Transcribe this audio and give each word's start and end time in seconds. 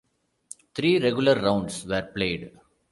Three 0.73 0.97
regular 0.99 1.35
rounds 1.35 1.85
were 1.85 2.01
played. 2.01 2.53